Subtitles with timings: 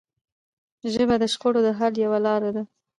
[0.93, 2.63] ژبه د شخړو د حل یوه لاره ده